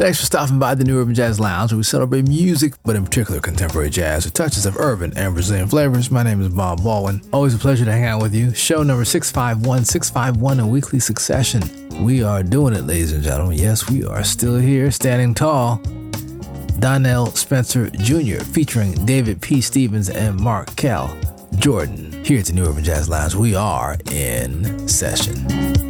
[0.00, 3.04] Thanks for stopping by the New Urban Jazz Lounge where we celebrate music, but in
[3.04, 6.10] particular contemporary jazz with touches of urban and Brazilian flavors.
[6.10, 7.20] My name is Bob Baldwin.
[7.34, 8.54] Always a pleasure to hang out with you.
[8.54, 11.60] Show number 651, 651 in weekly succession.
[12.02, 13.58] We are doing it, ladies and gentlemen.
[13.58, 15.82] Yes, we are still here, standing tall.
[16.78, 18.42] Donnell Spencer Jr.
[18.42, 19.60] featuring David P.
[19.60, 21.14] Stevens and Mark Kell
[21.56, 22.24] Jordan.
[22.24, 25.89] Here at the New Urban Jazz Lounge, we are in session.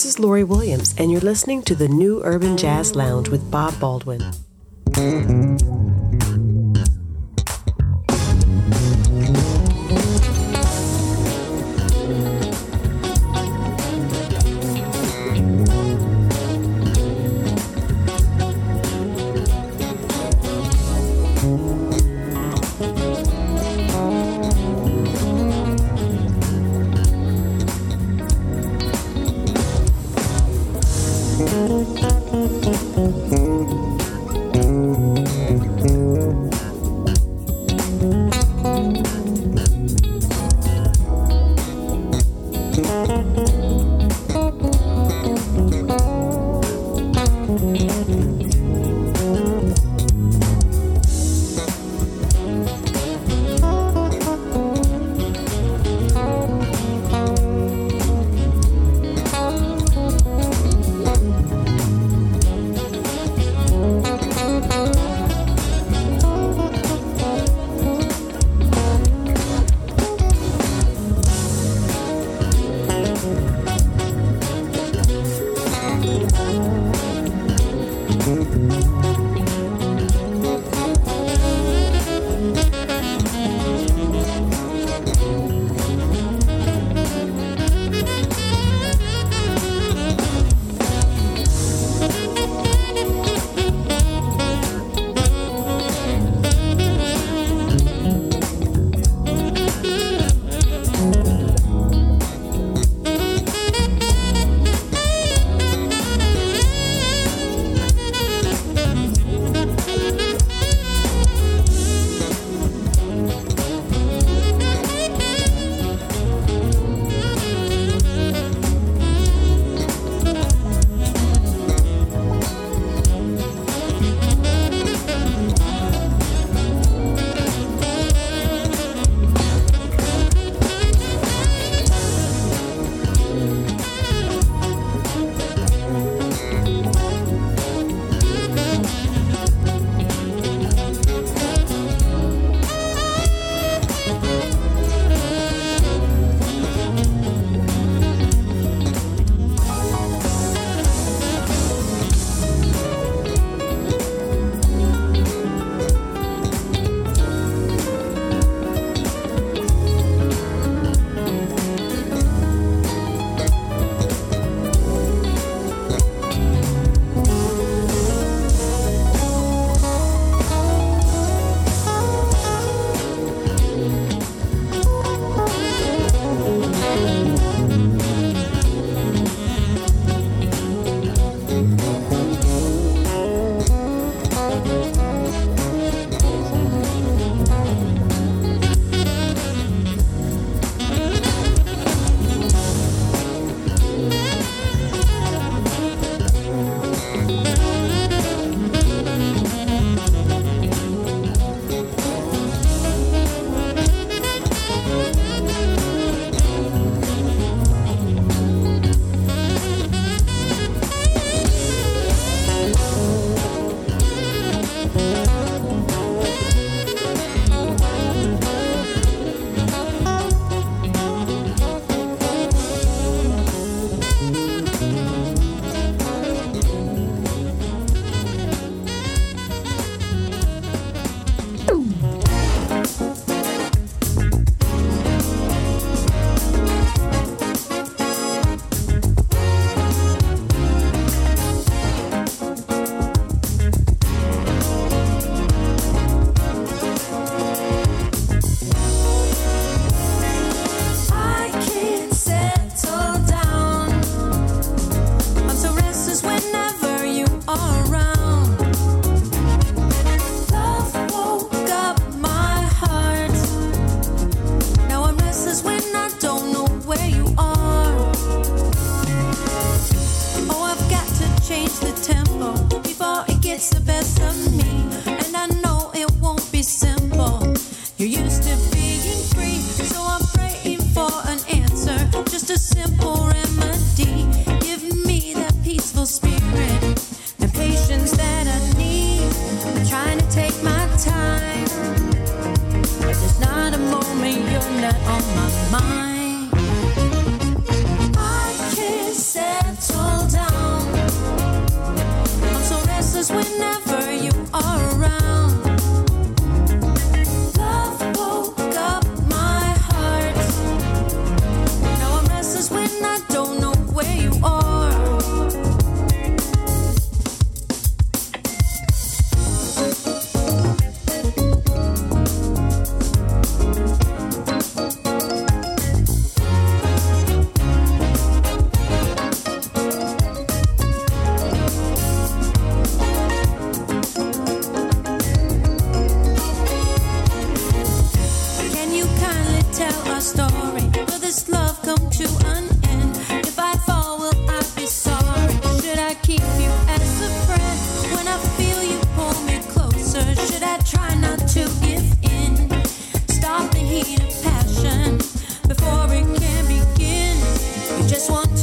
[0.00, 3.78] This is Lori Williams, and you're listening to the New Urban Jazz Lounge with Bob
[3.78, 4.22] Baldwin.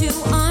[0.08, 0.47] you on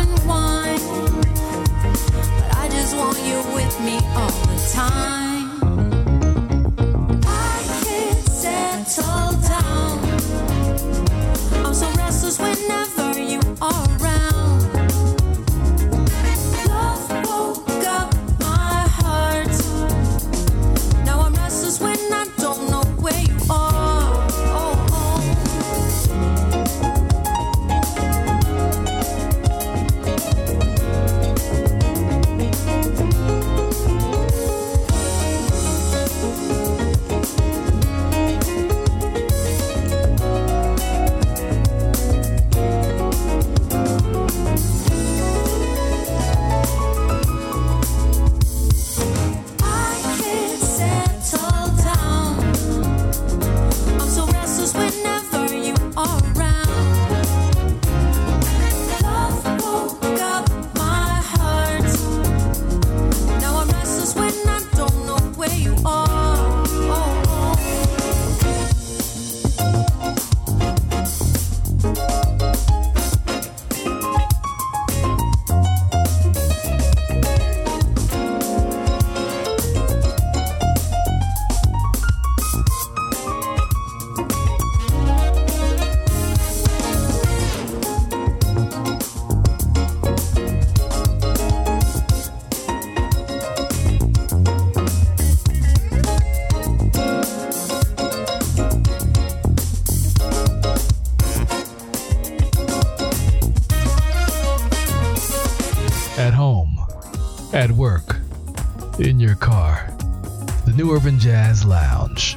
[110.85, 112.37] Urban Jazz Lounge.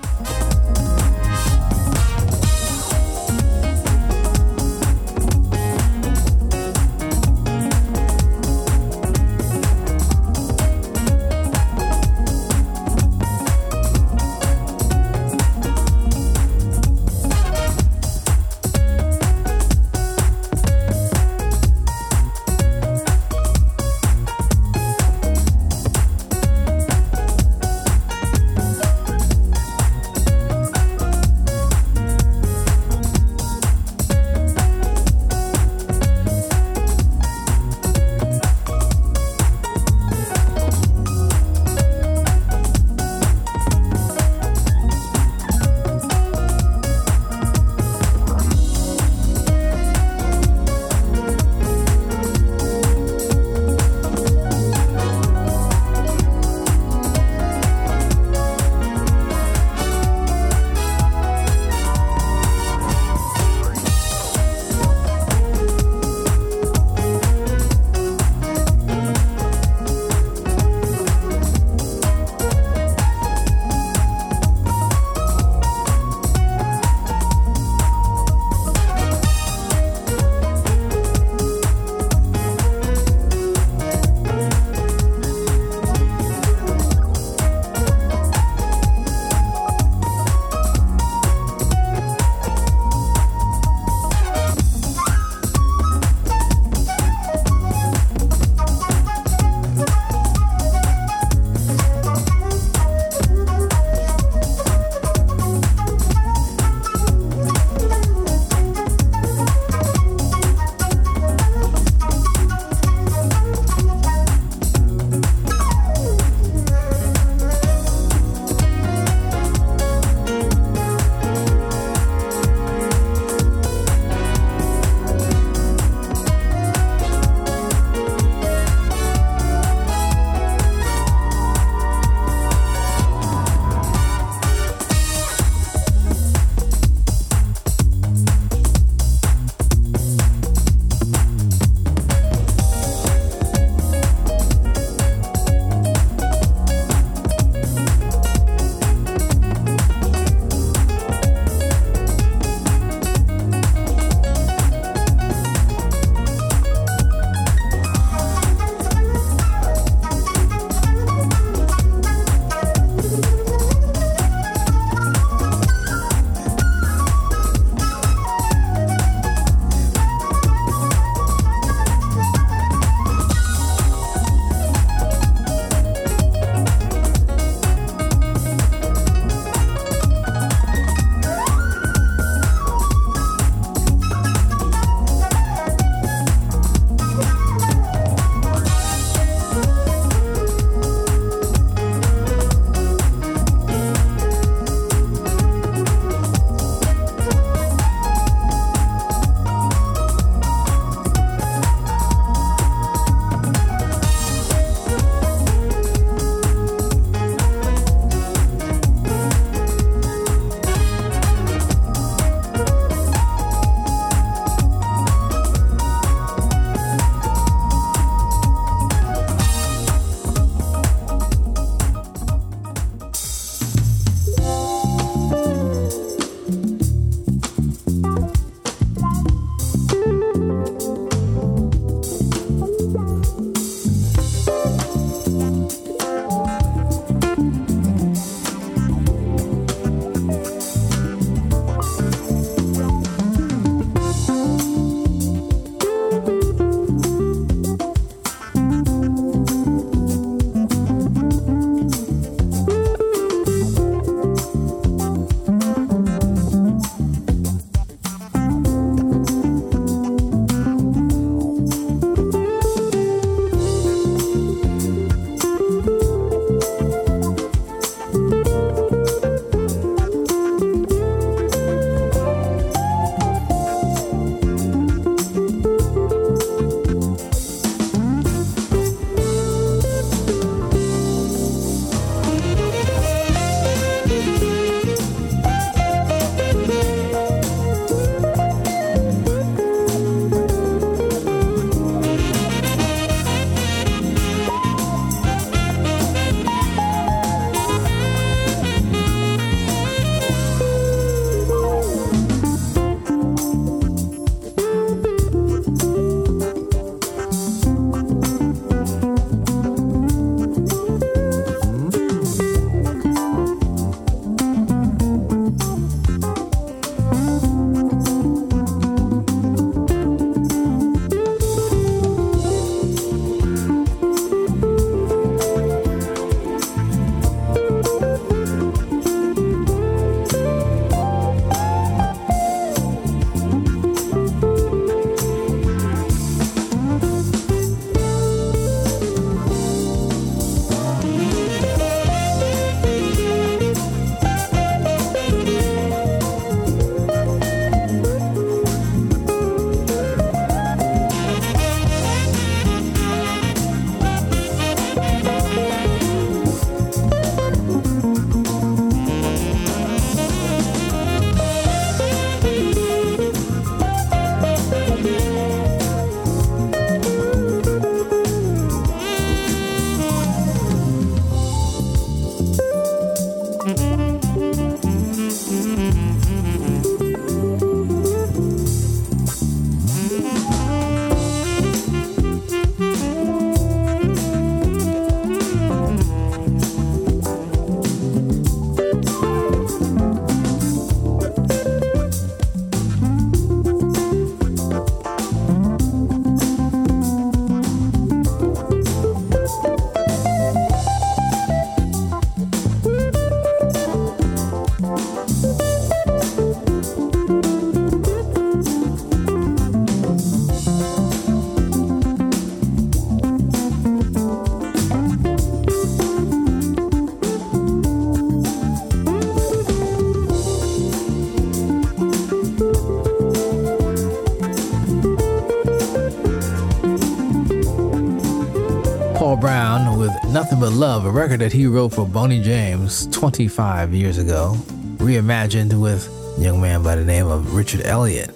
[430.69, 434.53] Love, a record that he wrote for Boney James 25 years ago,
[434.97, 438.35] reimagined with a young man by the name of Richard Elliott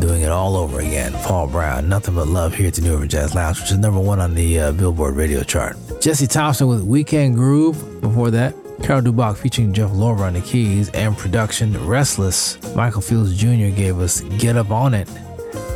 [0.00, 1.12] doing it all over again.
[1.24, 4.00] Paul Brown, Nothing But Love here at the New Urban Jazz Lounge, which is number
[4.00, 5.76] one on the uh, Billboard radio chart.
[6.00, 8.00] Jesse Thompson with Weekend Groove.
[8.00, 11.76] Before that, Carol Duboc featuring Jeff Lorber on the keys and production.
[11.86, 12.58] Restless.
[12.74, 13.74] Michael Fields Jr.
[13.76, 15.08] gave us Get Up On It.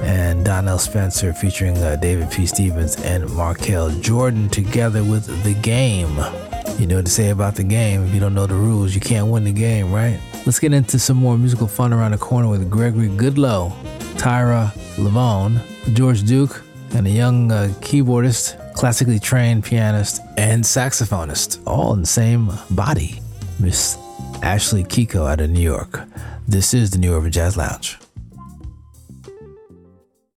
[0.04, 2.46] And Donnell Spencer featuring uh, David P.
[2.46, 6.16] Stevens and Markel Jordan together with The Game.
[6.78, 8.04] You know what to say about the game.
[8.04, 10.20] If you don't know the rules, you can't win the game, right?
[10.44, 13.72] Let's get into some more musical fun around the corner with Gregory Goodloe,
[14.16, 15.60] Tyra Lavone,
[15.94, 16.62] George Duke,
[16.94, 23.20] and a young uh, keyboardist classically trained pianist, and saxophonist, all in the same body,
[23.58, 23.96] Miss
[24.42, 26.02] Ashley Kiko out of New York.
[26.46, 27.96] This is the New Urban Jazz Lounge.